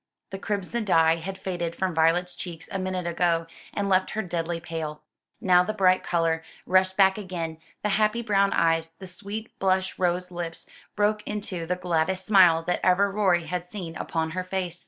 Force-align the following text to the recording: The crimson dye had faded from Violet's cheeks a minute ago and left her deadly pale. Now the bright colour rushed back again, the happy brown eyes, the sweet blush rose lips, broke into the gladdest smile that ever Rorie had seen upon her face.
The 0.31 0.39
crimson 0.39 0.83
dye 0.83 1.17
had 1.17 1.37
faded 1.37 1.75
from 1.75 1.93
Violet's 1.93 2.35
cheeks 2.35 2.67
a 2.71 2.79
minute 2.79 3.05
ago 3.05 3.45
and 3.71 3.87
left 3.87 4.09
her 4.17 4.23
deadly 4.23 4.59
pale. 4.59 5.03
Now 5.39 5.63
the 5.63 5.75
bright 5.75 6.03
colour 6.03 6.41
rushed 6.65 6.97
back 6.97 7.19
again, 7.19 7.59
the 7.83 7.89
happy 7.89 8.23
brown 8.23 8.51
eyes, 8.51 8.93
the 8.95 9.05
sweet 9.05 9.51
blush 9.59 9.99
rose 9.99 10.31
lips, 10.31 10.65
broke 10.95 11.21
into 11.27 11.67
the 11.67 11.75
gladdest 11.75 12.25
smile 12.25 12.63
that 12.63 12.79
ever 12.83 13.11
Rorie 13.11 13.45
had 13.45 13.63
seen 13.63 13.95
upon 13.95 14.31
her 14.31 14.43
face. 14.43 14.79